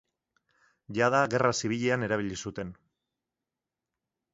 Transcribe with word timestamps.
Jada 0.99 1.21
Gerra 1.35 1.53
Zibilean 1.59 2.09
erabili 2.11 2.43
zuten. 2.49 2.77